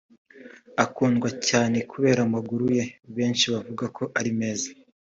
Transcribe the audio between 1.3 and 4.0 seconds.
cyane kubera amaguru ye benshi bavuga